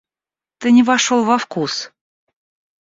Ты 0.57 0.71
не 0.77 0.81
вошел 0.87 1.23
во 1.29 1.37
вкус. 1.45 1.79